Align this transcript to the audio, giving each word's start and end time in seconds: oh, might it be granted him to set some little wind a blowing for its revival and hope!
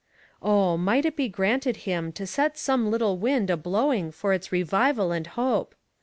oh, 0.41 0.77
might 0.77 1.05
it 1.05 1.15
be 1.15 1.29
granted 1.29 1.77
him 1.85 2.11
to 2.11 2.25
set 2.25 2.57
some 2.57 2.89
little 2.89 3.19
wind 3.19 3.51
a 3.51 3.55
blowing 3.55 4.11
for 4.11 4.33
its 4.33 4.51
revival 4.51 5.11
and 5.11 5.27
hope! 5.37 5.75